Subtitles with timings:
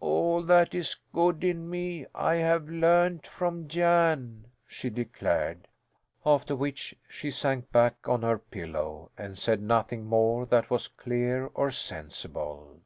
[0.00, 5.66] "All, that is good in me I have learned from Jan," she declared.
[6.26, 11.46] After which she sank back on her pillow and said nothing more that was clear
[11.54, 12.80] or sensible.